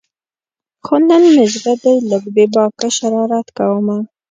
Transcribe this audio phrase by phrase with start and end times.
[0.85, 3.97] خو نن مې زړه دی لږ بې باکه شرارت کومه